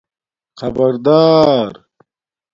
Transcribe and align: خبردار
خبردار 0.59 1.85